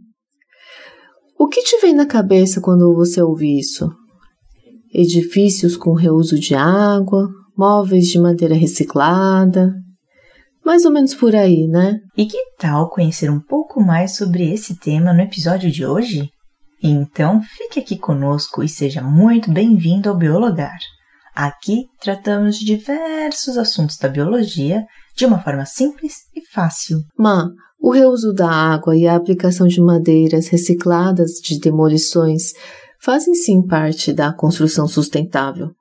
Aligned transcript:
O 1.37 1.49
que 1.49 1.61
te 1.63 1.81
vem 1.81 1.93
na 1.93 2.05
cabeça 2.05 2.61
quando 2.61 2.95
você 2.95 3.21
ouve 3.21 3.59
isso? 3.59 3.91
Edifícios 4.93 5.75
com 5.75 5.93
reuso 5.93 6.39
de 6.39 6.55
água, 6.55 7.27
móveis 7.57 8.05
de 8.05 8.17
madeira 8.17 8.55
reciclada, 8.55 9.73
mais 10.65 10.85
ou 10.85 10.91
menos 10.91 11.13
por 11.13 11.35
aí, 11.35 11.67
né? 11.67 11.99
E 12.15 12.25
que 12.25 12.37
tal 12.57 12.89
conhecer 12.89 13.29
um 13.29 13.39
pouco 13.39 13.81
mais 13.81 14.15
sobre 14.15 14.51
esse 14.51 14.75
tema 14.79 15.13
no 15.13 15.21
episódio 15.21 15.71
de 15.71 15.85
hoje? 15.85 16.29
Então 16.83 17.41
fique 17.41 17.79
aqui 17.79 17.97
conosco 17.97 18.63
e 18.63 18.69
seja 18.69 19.01
muito 19.01 19.51
bem-vindo 19.51 20.09
ao 20.09 20.17
Biologar. 20.17 20.77
Aqui 21.35 21.85
tratamos 22.01 22.57
de 22.57 22.65
diversos 22.65 23.57
assuntos 23.57 23.97
da 23.97 24.09
biologia 24.09 24.85
de 25.15 25.25
uma 25.25 25.39
forma 25.39 25.65
simples 25.65 26.15
e 26.35 26.41
fácil. 26.45 26.99
Má, 27.17 27.47
o 27.79 27.91
reuso 27.91 28.33
da 28.33 28.49
água 28.49 28.95
e 28.95 29.07
a 29.07 29.15
aplicação 29.15 29.67
de 29.67 29.81
madeiras 29.81 30.47
recicladas 30.47 31.33
de 31.43 31.59
demolições 31.59 32.53
fazem 32.99 33.33
sim 33.33 33.65
parte 33.65 34.13
da 34.13 34.31
construção 34.33 34.87
sustentável. 34.87 35.71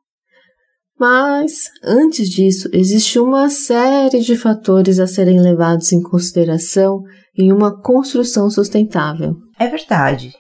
Mas, 1.01 1.71
antes 1.83 2.29
disso, 2.29 2.69
existe 2.75 3.19
uma 3.19 3.49
série 3.49 4.21
de 4.21 4.37
fatores 4.37 4.99
a 4.99 5.07
serem 5.07 5.41
levados 5.41 5.95
em 5.95 6.03
consideração 6.03 7.03
em 7.35 7.51
uma 7.51 7.81
construção 7.81 8.51
sustentável. 8.51 9.35
É 9.59 9.67
verdade. 9.67 10.35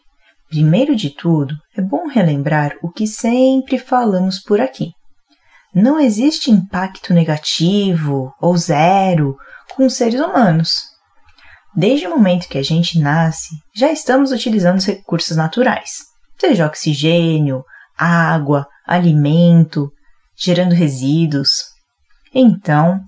Primeiro 0.50 0.94
de 0.94 1.08
tudo, 1.08 1.54
é 1.74 1.80
bom 1.80 2.06
relembrar 2.06 2.76
o 2.82 2.90
que 2.90 3.06
sempre 3.06 3.78
falamos 3.78 4.38
por 4.38 4.60
aqui. 4.60 4.90
Não 5.74 5.98
existe 5.98 6.50
impacto 6.50 7.14
negativo 7.14 8.30
ou 8.38 8.54
zero 8.54 9.38
com 9.74 9.86
os 9.86 9.94
seres 9.94 10.20
humanos. 10.20 10.82
Desde 11.74 12.06
o 12.06 12.10
momento 12.10 12.48
que 12.48 12.58
a 12.58 12.62
gente 12.62 12.98
nasce, 12.98 13.48
já 13.74 13.90
estamos 13.90 14.30
utilizando 14.30 14.76
os 14.76 14.84
recursos 14.84 15.38
naturais, 15.38 16.00
seja 16.38 16.66
oxigênio, 16.66 17.64
água, 17.96 18.66
alimento, 18.86 19.90
gerando 20.40 20.72
resíduos. 20.72 21.64
Então, 22.34 23.00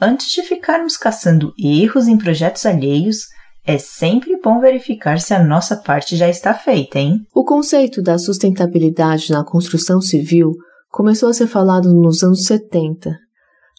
antes 0.00 0.30
de 0.30 0.42
ficarmos 0.42 0.96
caçando 0.96 1.52
erros 1.58 2.06
em 2.06 2.16
projetos 2.16 2.64
alheios, 2.64 3.26
é 3.66 3.78
sempre 3.78 4.38
bom 4.40 4.60
verificar 4.60 5.18
se 5.18 5.34
a 5.34 5.42
nossa 5.42 5.76
parte 5.76 6.16
já 6.16 6.28
está 6.28 6.54
feita, 6.54 7.00
hein? 7.00 7.18
O 7.34 7.44
conceito 7.44 8.00
da 8.00 8.16
sustentabilidade 8.16 9.32
na 9.32 9.44
construção 9.44 10.00
civil 10.00 10.52
começou 10.88 11.28
a 11.28 11.34
ser 11.34 11.48
falado 11.48 11.92
nos 11.92 12.22
anos 12.22 12.44
70, 12.44 13.18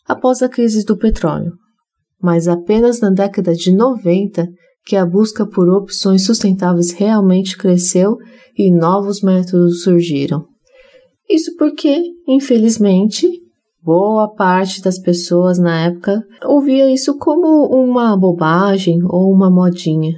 após 0.05 0.41
a 0.41 0.49
crise 0.49 0.83
do 0.83 0.97
petróleo, 0.97 1.53
mas 2.21 2.49
apenas 2.49 2.99
na 2.99 3.09
década 3.09 3.53
de 3.53 3.73
90 3.73 4.47
que 4.85 4.95
a 4.95 5.05
busca 5.05 5.45
por 5.45 5.69
opções 5.69 6.25
sustentáveis 6.25 6.91
realmente 6.91 7.57
cresceu 7.57 8.17
e 8.57 8.71
novos 8.71 9.21
métodos 9.21 9.83
surgiram. 9.83 10.56
Isso 11.29 11.55
porque, 11.57 12.01
infelizmente, 12.27 13.27
boa 13.81 14.33
parte 14.33 14.81
das 14.81 14.99
pessoas 14.99 15.59
na 15.59 15.85
época 15.85 16.23
ouvia 16.45 16.89
isso 16.91 17.17
como 17.17 17.67
uma 17.67 18.15
bobagem 18.17 18.99
ou 19.03 19.31
uma 19.31 19.49
modinha. 19.49 20.13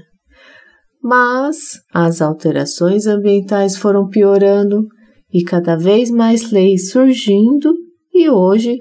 Mas 1.01 1.79
as 1.93 2.21
alterações 2.21 3.07
ambientais 3.07 3.75
foram 3.77 4.07
piorando 4.07 4.85
e 5.33 5.43
cada 5.43 5.75
vez 5.75 6.11
mais 6.11 6.51
leis 6.51 6.91
surgindo, 6.91 7.73
e 8.13 8.29
hoje 8.29 8.77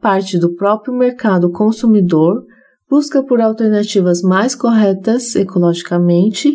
parte 0.00 0.38
do 0.38 0.54
próprio 0.54 0.94
mercado 0.94 1.50
consumidor 1.50 2.44
busca 2.88 3.22
por 3.24 3.40
alternativas 3.40 4.22
mais 4.22 4.54
corretas 4.54 5.34
ecologicamente 5.34 6.54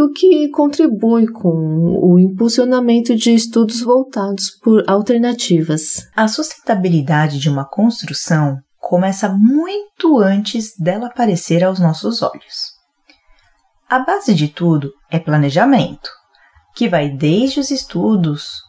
o 0.00 0.10
que 0.12 0.48
contribui 0.48 1.26
com 1.26 1.98
o 2.02 2.18
impulsionamento 2.18 3.14
de 3.14 3.34
estudos 3.34 3.80
voltados 3.80 4.50
por 4.62 4.82
alternativas. 4.88 6.08
A 6.16 6.26
sustentabilidade 6.26 7.38
de 7.38 7.48
uma 7.48 7.64
construção 7.64 8.58
começa 8.78 9.28
muito 9.28 10.18
antes 10.18 10.76
dela 10.78 11.08
aparecer 11.08 11.62
aos 11.62 11.78
nossos 11.78 12.22
olhos. 12.22 12.80
A 13.88 13.98
base 13.98 14.34
de 14.34 14.48
tudo 14.48 14.92
é 15.10 15.18
planejamento, 15.18 16.08
que 16.74 16.88
vai 16.88 17.10
desde 17.10 17.60
os 17.60 17.70
estudos 17.70 18.62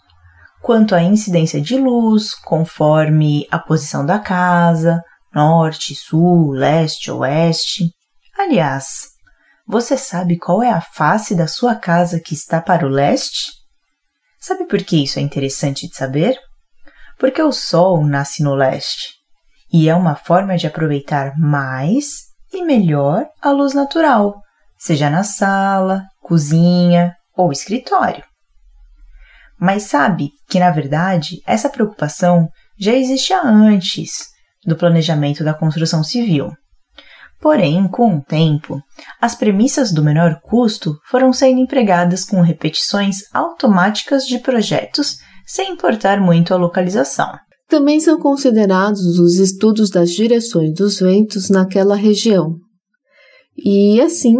quanto 0.61 0.93
à 0.93 1.01
incidência 1.01 1.59
de 1.61 1.77
luz, 1.77 2.35
conforme 2.35 3.47
a 3.49 3.57
posição 3.57 4.05
da 4.05 4.19
casa, 4.19 5.01
norte, 5.33 5.95
sul, 5.95 6.51
leste, 6.51 7.09
oeste. 7.09 7.91
Aliás, 8.37 9.11
você 9.67 9.97
sabe 9.97 10.37
qual 10.37 10.61
é 10.61 10.69
a 10.69 10.81
face 10.81 11.35
da 11.35 11.47
sua 11.47 11.75
casa 11.75 12.19
que 12.19 12.33
está 12.33 12.61
para 12.61 12.85
o 12.85 12.89
leste? 12.89 13.51
Sabe 14.39 14.65
por 14.65 14.83
que 14.83 15.03
isso 15.03 15.19
é 15.19 15.21
interessante 15.21 15.87
de 15.87 15.95
saber? 15.95 16.35
Porque 17.19 17.41
o 17.41 17.51
Sol 17.51 18.05
nasce 18.05 18.43
no 18.43 18.55
leste 18.55 19.15
e 19.71 19.87
é 19.87 19.95
uma 19.95 20.15
forma 20.15 20.57
de 20.57 20.67
aproveitar 20.67 21.37
mais 21.37 22.31
e 22.51 22.63
melhor 22.63 23.25
a 23.41 23.51
luz 23.51 23.73
natural, 23.73 24.41
seja 24.77 25.09
na 25.09 25.23
sala, 25.23 26.03
cozinha 26.21 27.15
ou 27.35 27.51
escritório. 27.51 28.23
Mas 29.59 29.83
sabe 29.83 30.31
que, 30.49 30.59
na 30.59 30.71
verdade, 30.71 31.41
essa 31.45 31.69
preocupação 31.69 32.49
já 32.79 32.93
existia 32.93 33.41
antes 33.43 34.25
do 34.65 34.75
planejamento 34.75 35.43
da 35.43 35.53
construção 35.53 36.03
civil. 36.03 36.51
Porém, 37.41 37.87
com 37.87 38.17
o 38.17 38.21
tempo, 38.21 38.79
as 39.19 39.33
premissas 39.33 39.91
do 39.91 40.03
menor 40.03 40.39
custo 40.43 40.95
foram 41.09 41.33
sendo 41.33 41.59
empregadas 41.59 42.23
com 42.23 42.39
repetições 42.41 43.21
automáticas 43.33 44.27
de 44.27 44.37
projetos, 44.37 45.17
sem 45.45 45.73
importar 45.73 46.21
muito 46.21 46.53
a 46.53 46.57
localização. 46.57 47.31
Também 47.67 47.99
são 47.99 48.19
considerados 48.19 49.17
os 49.17 49.39
estudos 49.39 49.89
das 49.89 50.11
direções 50.11 50.71
dos 50.75 50.99
ventos 50.99 51.49
naquela 51.49 51.95
região. 51.95 52.57
E 53.57 53.99
assim, 53.99 54.35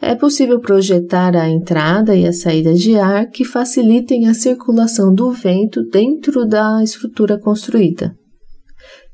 é 0.00 0.16
possível 0.16 0.58
projetar 0.58 1.36
a 1.36 1.48
entrada 1.48 2.16
e 2.16 2.26
a 2.26 2.32
saída 2.32 2.74
de 2.74 2.96
ar 2.98 3.30
que 3.30 3.44
facilitem 3.44 4.26
a 4.26 4.34
circulação 4.34 5.14
do 5.14 5.30
vento 5.30 5.84
dentro 5.88 6.44
da 6.44 6.82
estrutura 6.82 7.38
construída, 7.38 8.12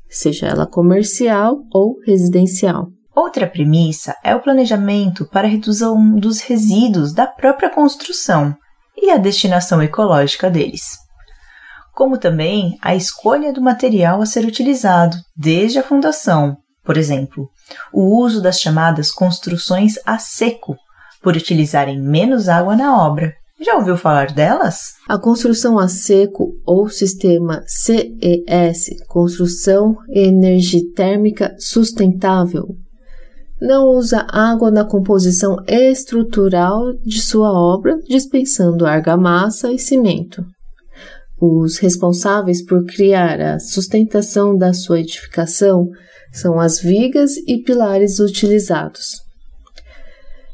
seja 0.09 0.47
ela 0.47 0.65
comercial 0.65 1.59
ou 1.71 1.99
residencial. 2.03 2.89
Outra 3.13 3.45
premissa 3.45 4.15
é 4.23 4.33
o 4.33 4.39
planejamento 4.39 5.25
para 5.25 5.47
redução 5.47 6.15
dos 6.15 6.39
resíduos 6.39 7.13
da 7.13 7.27
própria 7.27 7.69
construção 7.69 8.55
e 8.95 9.09
a 9.09 9.17
destinação 9.17 9.81
ecológica 9.81 10.49
deles, 10.49 10.97
como 11.93 12.17
também 12.17 12.77
a 12.81 12.95
escolha 12.95 13.51
do 13.51 13.61
material 13.61 14.21
a 14.21 14.25
ser 14.25 14.45
utilizado 14.45 15.17
desde 15.35 15.77
a 15.77 15.83
fundação, 15.83 16.55
por 16.85 16.95
exemplo, 16.95 17.49
o 17.91 18.17
uso 18.23 18.41
das 18.41 18.61
chamadas 18.61 19.11
construções 19.11 19.95
a 20.05 20.17
seco, 20.17 20.77
por 21.21 21.35
utilizarem 21.35 22.01
menos 22.01 22.47
água 22.47 22.77
na 22.77 22.97
obra. 22.97 23.33
Já 23.59 23.75
ouviu 23.75 23.97
falar 23.97 24.31
delas? 24.31 24.93
A 25.07 25.19
construção 25.19 25.77
a 25.77 25.87
seco 25.87 26.53
ou 26.65 26.89
sistema 26.89 27.61
CES, 27.67 29.05
Construção 29.07 29.97
Energia 30.09 30.81
Térmica 30.95 31.55
Sustentável, 31.59 32.75
não 33.61 33.89
usa 33.89 34.25
água 34.27 34.71
na 34.71 34.83
composição 34.83 35.57
estrutural 35.67 36.93
de 37.05 37.21
sua 37.21 37.53
obra, 37.53 37.99
dispensando 38.07 38.87
argamassa 38.87 39.71
e 39.71 39.77
cimento. 39.77 40.43
Os 41.39 41.77
responsáveis 41.77 42.65
por 42.65 42.85
criar 42.85 43.39
a 43.39 43.59
sustentação 43.59 44.57
da 44.57 44.73
sua 44.73 44.99
edificação 44.99 45.87
são 46.31 46.59
as 46.59 46.79
vigas 46.79 47.37
e 47.47 47.61
pilares 47.61 48.19
utilizados. 48.19 49.21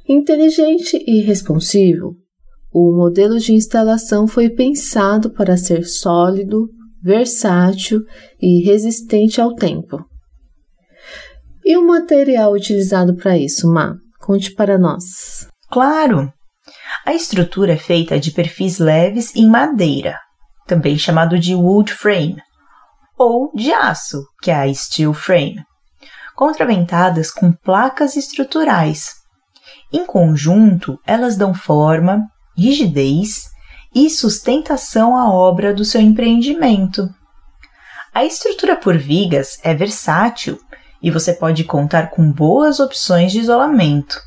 Inteligente 0.07 1.01
e 1.07 1.21
responsivo, 1.21 2.15
o 2.73 2.93
modelo 2.95 3.39
de 3.39 3.53
instalação 3.53 4.27
foi 4.27 4.49
pensado 4.49 5.29
para 5.29 5.57
ser 5.57 5.85
sólido, 5.85 6.69
versátil 7.01 8.01
e 8.41 8.63
resistente 8.63 9.39
ao 9.39 9.55
tempo. 9.55 10.03
E 11.69 11.75
o 11.75 11.85
material 11.85 12.53
utilizado 12.53 13.13
para 13.13 13.37
isso, 13.37 13.69
Má? 13.69 13.97
Conte 14.21 14.53
para 14.55 14.77
nós. 14.77 15.49
Claro! 15.69 16.31
A 17.05 17.13
estrutura 17.13 17.73
é 17.73 17.77
feita 17.77 18.17
de 18.17 18.31
perfis 18.31 18.79
leves 18.79 19.35
em 19.35 19.49
madeira, 19.49 20.17
também 20.65 20.97
chamado 20.97 21.37
de 21.37 21.53
wood 21.53 21.91
frame, 21.91 22.37
ou 23.17 23.51
de 23.53 23.73
aço, 23.73 24.23
que 24.41 24.49
é 24.49 24.55
a 24.55 24.73
steel 24.73 25.13
frame, 25.13 25.61
contraventadas 26.37 27.29
com 27.31 27.51
placas 27.51 28.15
estruturais. 28.15 29.15
Em 29.91 30.05
conjunto, 30.05 30.97
elas 31.05 31.35
dão 31.35 31.53
forma, 31.53 32.21
rigidez 32.57 33.49
e 33.93 34.09
sustentação 34.09 35.17
à 35.17 35.29
obra 35.29 35.73
do 35.73 35.83
seu 35.83 35.99
empreendimento. 35.99 37.09
A 38.13 38.23
estrutura 38.23 38.77
por 38.77 38.97
vigas 38.97 39.59
é 39.63 39.73
versátil 39.73 40.57
e 41.07 41.11
você 41.11 41.31
pode 41.31 41.63
contar 41.63 42.09
com 42.09 42.29
boas 42.29 42.81
opções 42.81 43.31
de 43.31 43.39
isolamento. 43.39 44.19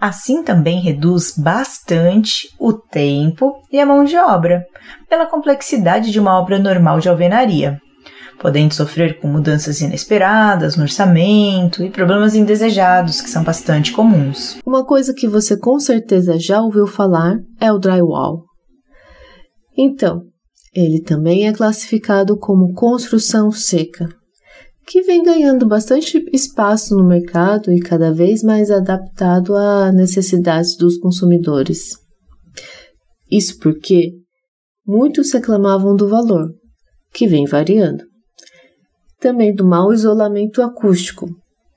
Assim 0.00 0.40
também 0.40 0.80
reduz 0.80 1.36
bastante 1.36 2.48
o 2.60 2.72
tempo 2.72 3.60
e 3.72 3.80
a 3.80 3.84
mão 3.84 4.04
de 4.04 4.16
obra, 4.16 4.64
pela 5.10 5.26
complexidade 5.26 6.12
de 6.12 6.20
uma 6.20 6.38
obra 6.38 6.60
normal 6.60 7.00
de 7.00 7.08
alvenaria, 7.08 7.80
podendo 8.38 8.72
sofrer 8.72 9.18
com 9.18 9.26
mudanças 9.26 9.80
inesperadas 9.80 10.76
no 10.76 10.84
orçamento 10.84 11.82
e 11.82 11.90
problemas 11.90 12.36
indesejados 12.36 13.20
que 13.20 13.28
são 13.28 13.42
bastante 13.42 13.90
comuns. 13.90 14.58
Uma 14.64 14.86
coisa 14.86 15.12
que 15.12 15.26
você 15.26 15.58
com 15.58 15.80
certeza 15.80 16.38
já 16.38 16.60
ouviu 16.60 16.86
falar 16.86 17.34
é 17.60 17.72
o 17.72 17.80
drywall. 17.80 18.44
Então, 19.76 20.22
ele 20.72 21.02
também 21.02 21.48
é 21.48 21.52
classificado 21.52 22.38
como 22.38 22.72
construção 22.74 23.50
seca 23.50 24.06
que 24.86 25.02
vem 25.02 25.22
ganhando 25.22 25.66
bastante 25.66 26.24
espaço 26.32 26.94
no 26.94 27.04
mercado 27.04 27.72
e 27.72 27.80
cada 27.80 28.12
vez 28.12 28.42
mais 28.42 28.70
adaptado 28.70 29.56
às 29.56 29.92
necessidades 29.92 30.76
dos 30.76 30.96
consumidores. 30.98 31.96
Isso 33.30 33.58
porque 33.58 34.12
muitos 34.86 35.32
reclamavam 35.32 35.96
do 35.96 36.08
valor, 36.08 36.50
que 37.12 37.26
vem 37.26 37.44
variando. 37.46 38.04
Também 39.18 39.52
do 39.52 39.66
mau 39.66 39.92
isolamento 39.92 40.62
acústico, 40.62 41.26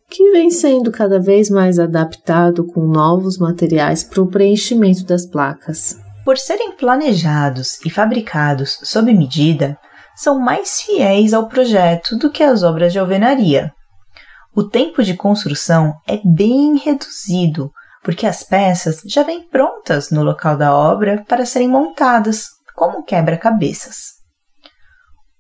que 0.07 0.31
vem 0.31 0.51
sendo 0.51 0.91
cada 0.91 1.19
vez 1.19 1.49
mais 1.49 1.79
adaptado 1.79 2.63
com 2.67 2.85
novos 2.85 3.39
materiais 3.39 4.03
para 4.03 4.21
o 4.21 4.27
preenchimento 4.27 5.03
das 5.03 5.25
placas. 5.25 5.95
Por 6.23 6.37
serem 6.37 6.75
planejados 6.75 7.83
e 7.83 7.89
fabricados 7.89 8.77
sob 8.83 9.11
medida, 9.11 9.79
são 10.19 10.37
mais 10.37 10.81
fiéis 10.81 11.33
ao 11.33 11.47
projeto 11.47 12.17
do 12.17 12.29
que 12.29 12.43
as 12.43 12.61
obras 12.61 12.91
de 12.91 12.99
alvenaria. 12.99 13.71
O 14.53 14.63
tempo 14.63 15.01
de 15.01 15.15
construção 15.15 15.93
é 16.05 16.19
bem 16.25 16.77
reduzido, 16.77 17.71
porque 18.03 18.27
as 18.27 18.43
peças 18.43 18.99
já 19.05 19.23
vêm 19.23 19.47
prontas 19.47 20.11
no 20.11 20.21
local 20.21 20.57
da 20.57 20.75
obra 20.75 21.23
para 21.25 21.45
serem 21.45 21.69
montadas, 21.69 22.47
como 22.75 23.03
quebra-cabeças. 23.03 24.19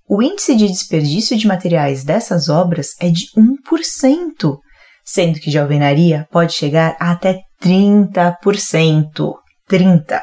O 0.07 0.23
índice 0.23 0.55
de 0.55 0.67
desperdício 0.67 1.37
de 1.37 1.45
materiais 1.45 2.05
dessas 2.05 2.47
obras 2.47 2.95
é 3.01 3.09
de 3.09 3.25
1%, 3.37 4.57
sendo 5.03 5.39
que 5.41 5.49
de 5.49 5.59
alvenaria 5.59 6.25
pode 6.31 6.53
chegar 6.53 6.95
a 7.01 7.11
até 7.11 7.41
30%. 7.61 9.33
30%. 9.69 10.21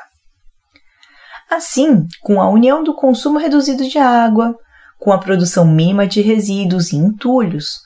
Assim, 1.50 2.06
com 2.22 2.40
a 2.40 2.48
união 2.48 2.82
do 2.82 2.94
consumo 2.94 3.38
reduzido 3.38 3.88
de 3.88 3.98
água, 3.98 4.54
com 4.98 5.12
a 5.12 5.18
produção 5.18 5.64
mínima 5.64 6.06
de 6.06 6.20
resíduos 6.20 6.92
e 6.92 6.96
entulhos, 6.96 7.80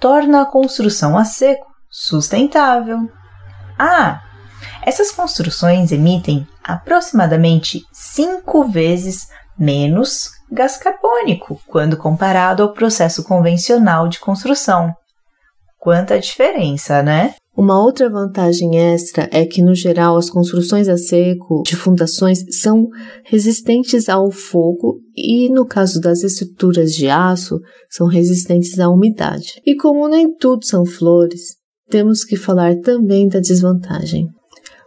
torna 0.00 0.42
a 0.42 0.46
construção 0.46 1.16
a 1.16 1.24
seco 1.24 1.66
sustentável. 1.90 3.08
Ah, 3.78 4.20
essas 4.82 5.10
construções 5.12 5.92
emitem 5.92 6.46
aproximadamente 6.62 7.82
cinco 7.92 8.64
vezes 8.64 9.28
menos 9.58 10.30
gás 10.50 10.76
carbônico 10.76 11.60
quando 11.66 11.96
comparado 11.96 12.62
ao 12.62 12.72
processo 12.72 13.24
convencional 13.24 14.08
de 14.08 14.18
construção. 14.18 14.94
Quanta 15.78 16.18
diferença, 16.18 17.02
né? 17.02 17.34
Uma 17.56 17.82
outra 17.82 18.10
vantagem 18.10 18.76
extra 18.76 19.30
é 19.32 19.46
que, 19.46 19.62
no 19.62 19.74
geral, 19.74 20.18
as 20.18 20.28
construções 20.28 20.88
a 20.88 20.98
seco 20.98 21.62
de 21.64 21.74
fundações 21.74 22.40
são 22.60 22.86
resistentes 23.24 24.10
ao 24.10 24.30
fogo 24.30 25.00
e, 25.16 25.48
no 25.48 25.64
caso 25.64 25.98
das 25.98 26.22
estruturas 26.22 26.92
de 26.92 27.08
aço, 27.08 27.58
são 27.88 28.06
resistentes 28.06 28.78
à 28.78 28.90
umidade. 28.90 29.54
E 29.64 29.74
como 29.74 30.06
nem 30.06 30.36
tudo 30.36 30.66
são 30.66 30.84
flores, 30.84 31.56
temos 31.88 32.24
que 32.24 32.36
falar 32.36 32.76
também 32.80 33.26
da 33.26 33.40
desvantagem. 33.40 34.28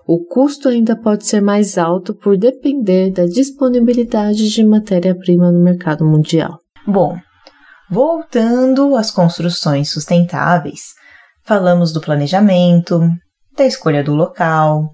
O 0.08 0.24
custo 0.24 0.70
ainda 0.70 0.96
pode 0.96 1.26
ser 1.26 1.42
mais 1.42 1.76
alto 1.76 2.14
por 2.14 2.38
depender 2.38 3.12
da 3.12 3.26
disponibilidade 3.26 4.48
de 4.48 4.64
matéria-prima 4.64 5.52
no 5.52 5.60
mercado 5.60 6.06
mundial. 6.06 6.60
Bom, 6.88 7.18
voltando 7.90 8.96
às 8.96 9.10
construções 9.10 9.90
sustentáveis, 9.90 11.00
Falamos 11.50 11.92
do 11.92 12.00
planejamento, 12.00 13.02
da 13.58 13.66
escolha 13.66 14.04
do 14.04 14.14
local, 14.14 14.92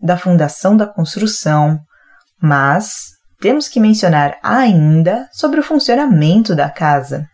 da 0.00 0.16
fundação 0.16 0.74
da 0.74 0.86
construção, 0.86 1.78
mas 2.40 3.08
temos 3.42 3.68
que 3.68 3.78
mencionar 3.78 4.38
ainda 4.42 5.28
sobre 5.34 5.60
o 5.60 5.62
funcionamento 5.62 6.54
da 6.56 6.70
casa. 6.70 7.26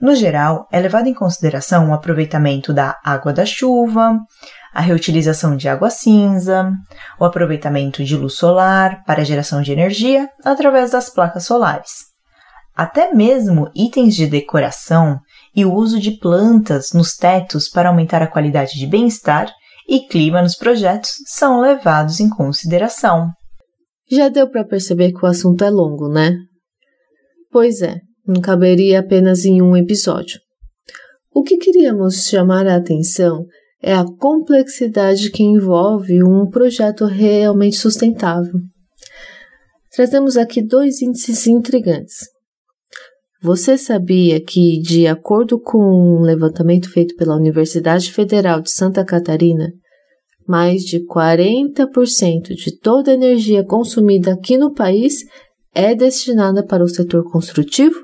No 0.00 0.14
geral, 0.14 0.68
é 0.70 0.78
levado 0.78 1.08
em 1.08 1.12
consideração 1.12 1.90
o 1.90 1.92
aproveitamento 1.92 2.72
da 2.72 3.00
água 3.04 3.32
da 3.32 3.44
chuva, 3.44 4.16
a 4.72 4.80
reutilização 4.80 5.56
de 5.56 5.68
água 5.68 5.90
cinza, 5.90 6.70
o 7.18 7.24
aproveitamento 7.24 8.04
de 8.04 8.16
luz 8.16 8.34
solar 8.34 9.02
para 9.04 9.24
geração 9.24 9.60
de 9.60 9.72
energia 9.72 10.30
através 10.44 10.92
das 10.92 11.10
placas 11.10 11.44
solares. 11.46 12.14
Até 12.76 13.12
mesmo 13.12 13.72
itens 13.74 14.14
de 14.14 14.28
decoração 14.28 15.18
e 15.56 15.64
o 15.64 15.72
uso 15.72 15.98
de 15.98 16.10
plantas 16.10 16.92
nos 16.92 17.16
tetos 17.16 17.66
para 17.66 17.88
aumentar 17.88 18.22
a 18.22 18.30
qualidade 18.30 18.78
de 18.78 18.86
bem-estar 18.86 19.50
e 19.88 20.06
clima 20.06 20.42
nos 20.42 20.54
projetos 20.54 21.12
são 21.26 21.60
levados 21.60 22.20
em 22.20 22.28
consideração. 22.28 23.30
Já 24.10 24.28
deu 24.28 24.50
para 24.50 24.64
perceber 24.64 25.12
que 25.12 25.24
o 25.24 25.26
assunto 25.26 25.64
é 25.64 25.70
longo, 25.70 26.08
né? 26.08 26.36
Pois 27.50 27.80
é, 27.80 27.96
não 28.26 28.40
caberia 28.40 29.00
apenas 29.00 29.46
em 29.46 29.62
um 29.62 29.74
episódio. 29.74 30.38
O 31.32 31.42
que 31.42 31.56
queríamos 31.56 32.26
chamar 32.26 32.66
a 32.66 32.76
atenção 32.76 33.44
é 33.82 33.94
a 33.94 34.04
complexidade 34.04 35.30
que 35.30 35.42
envolve 35.42 36.22
um 36.22 36.48
projeto 36.48 37.06
realmente 37.06 37.76
sustentável. 37.76 38.60
Trazemos 39.94 40.36
aqui 40.36 40.62
dois 40.62 41.00
índices 41.00 41.46
intrigantes. 41.46 42.35
Você 43.46 43.78
sabia 43.78 44.40
que, 44.40 44.80
de 44.80 45.06
acordo 45.06 45.60
com 45.60 45.78
um 45.78 46.20
levantamento 46.20 46.90
feito 46.90 47.14
pela 47.14 47.36
Universidade 47.36 48.10
Federal 48.10 48.60
de 48.60 48.72
Santa 48.72 49.04
Catarina, 49.04 49.72
mais 50.48 50.82
de 50.82 50.98
40% 51.06 52.56
de 52.56 52.76
toda 52.76 53.12
a 53.12 53.14
energia 53.14 53.64
consumida 53.64 54.32
aqui 54.32 54.58
no 54.58 54.74
país 54.74 55.24
é 55.72 55.94
destinada 55.94 56.66
para 56.66 56.82
o 56.82 56.88
setor 56.88 57.22
construtivo? 57.30 57.94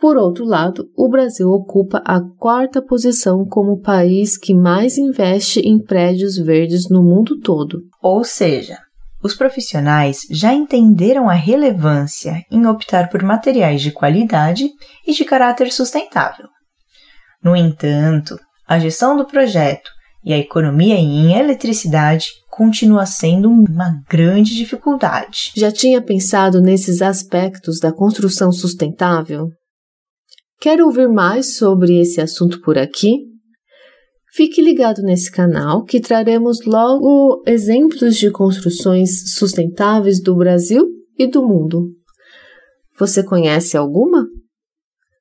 Por 0.00 0.16
outro 0.16 0.46
lado, 0.46 0.88
o 0.96 1.06
Brasil 1.06 1.50
ocupa 1.50 2.02
a 2.02 2.18
quarta 2.38 2.80
posição 2.80 3.44
como 3.44 3.82
país 3.82 4.38
que 4.38 4.54
mais 4.54 4.96
investe 4.96 5.60
em 5.60 5.78
prédios 5.78 6.38
verdes 6.38 6.88
no 6.88 7.02
mundo 7.02 7.38
todo. 7.40 7.82
Ou 8.02 8.24
seja, 8.24 8.78
os 9.26 9.34
profissionais 9.34 10.20
já 10.30 10.54
entenderam 10.54 11.28
a 11.28 11.34
relevância 11.34 12.42
em 12.50 12.66
optar 12.66 13.10
por 13.10 13.22
materiais 13.22 13.82
de 13.82 13.90
qualidade 13.90 14.70
e 15.06 15.12
de 15.12 15.24
caráter 15.24 15.70
sustentável. 15.72 16.46
No 17.42 17.54
entanto, 17.54 18.38
a 18.66 18.78
gestão 18.78 19.16
do 19.16 19.26
projeto 19.26 19.90
e 20.24 20.32
a 20.32 20.38
economia 20.38 20.94
em 20.94 21.38
eletricidade 21.38 22.26
continua 22.50 23.04
sendo 23.04 23.50
uma 23.50 24.00
grande 24.08 24.54
dificuldade. 24.54 25.52
Já 25.56 25.70
tinha 25.70 26.00
pensado 26.00 26.60
nesses 26.60 27.02
aspectos 27.02 27.78
da 27.78 27.92
construção 27.92 28.50
sustentável? 28.50 29.48
Quer 30.58 30.80
ouvir 30.80 31.08
mais 31.08 31.56
sobre 31.56 32.00
esse 32.00 32.20
assunto 32.20 32.60
por 32.62 32.78
aqui? 32.78 33.35
Fique 34.36 34.60
ligado 34.60 35.00
nesse 35.00 35.32
canal 35.32 35.82
que 35.82 35.98
traremos 35.98 36.62
logo 36.66 37.42
exemplos 37.46 38.16
de 38.16 38.30
construções 38.30 39.32
sustentáveis 39.32 40.22
do 40.22 40.36
Brasil 40.36 40.86
e 41.18 41.26
do 41.26 41.42
mundo. 41.42 41.88
Você 42.98 43.22
conhece 43.22 43.78
alguma? 43.78 44.26